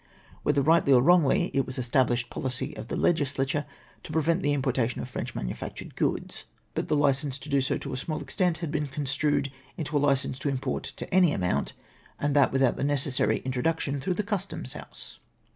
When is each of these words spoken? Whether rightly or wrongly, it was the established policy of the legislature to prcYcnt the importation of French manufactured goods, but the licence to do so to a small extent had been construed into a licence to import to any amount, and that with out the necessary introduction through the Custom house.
Whether 0.41 0.63
rightly 0.63 0.91
or 0.93 1.01
wrongly, 1.03 1.51
it 1.53 1.67
was 1.67 1.75
the 1.75 1.81
established 1.83 2.31
policy 2.31 2.75
of 2.75 2.87
the 2.87 2.95
legislature 2.95 3.67
to 4.01 4.11
prcYcnt 4.11 4.41
the 4.41 4.51
importation 4.53 4.99
of 4.99 5.07
French 5.07 5.35
manufactured 5.35 5.95
goods, 5.95 6.45
but 6.73 6.87
the 6.87 6.95
licence 6.95 7.37
to 7.37 7.49
do 7.49 7.61
so 7.61 7.77
to 7.77 7.93
a 7.93 7.97
small 7.97 8.19
extent 8.19 8.57
had 8.65 8.71
been 8.71 8.87
construed 8.87 9.51
into 9.77 9.95
a 9.95 9.99
licence 9.99 10.39
to 10.39 10.49
import 10.49 10.85
to 10.95 11.13
any 11.13 11.33
amount, 11.33 11.73
and 12.19 12.35
that 12.35 12.51
with 12.51 12.63
out 12.63 12.77
the 12.77 12.83
necessary 12.83 13.43
introduction 13.45 14.01
through 14.01 14.15
the 14.15 14.23
Custom 14.23 14.63
house. 14.65 15.19